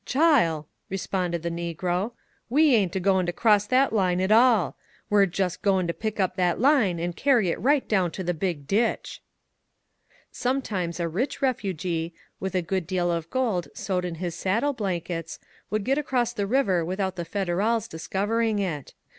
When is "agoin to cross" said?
2.95-3.67